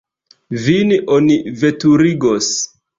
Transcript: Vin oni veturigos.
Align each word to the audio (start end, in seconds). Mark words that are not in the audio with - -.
Vin 0.63 0.95
oni 1.19 1.37
veturigos. 1.63 2.55